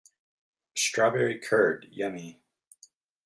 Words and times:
Strawberry 0.75 1.37
curd, 1.37 1.85
yummy! 1.91 2.41